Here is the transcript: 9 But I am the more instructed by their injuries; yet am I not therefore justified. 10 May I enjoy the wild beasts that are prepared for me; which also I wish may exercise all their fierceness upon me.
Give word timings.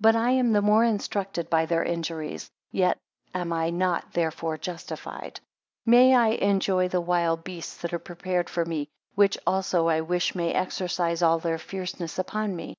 9 0.00 0.14
But 0.14 0.16
I 0.18 0.30
am 0.30 0.54
the 0.54 0.62
more 0.62 0.82
instructed 0.82 1.50
by 1.50 1.66
their 1.66 1.84
injuries; 1.84 2.50
yet 2.70 2.96
am 3.34 3.52
I 3.52 3.68
not 3.68 4.12
therefore 4.14 4.56
justified. 4.56 5.34
10 5.84 5.90
May 5.90 6.14
I 6.14 6.28
enjoy 6.28 6.88
the 6.88 7.02
wild 7.02 7.44
beasts 7.44 7.76
that 7.82 7.92
are 7.92 7.98
prepared 7.98 8.48
for 8.48 8.64
me; 8.64 8.88
which 9.14 9.36
also 9.46 9.86
I 9.88 10.00
wish 10.00 10.34
may 10.34 10.54
exercise 10.54 11.20
all 11.20 11.38
their 11.38 11.58
fierceness 11.58 12.18
upon 12.18 12.56
me. 12.56 12.76